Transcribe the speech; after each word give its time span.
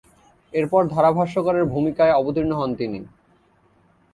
এরপর 0.53 0.81
ধারাভাষ্যকারের 0.87 1.65
ভূমিকায় 1.65 2.17
অবতীর্ণ 2.19 2.51
হন 2.53 2.69
তিনি। 2.75 2.99